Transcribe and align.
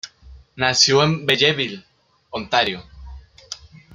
Nació 0.55 1.03
en 1.03 1.27
Belleville, 1.27 1.83
Ontario. 2.31 2.83